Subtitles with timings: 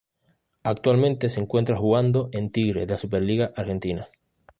[0.63, 4.09] Actualmente se encuentra jugando en Tigre de la Superliga Argentina.